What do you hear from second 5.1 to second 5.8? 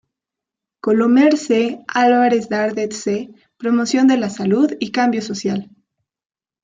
social.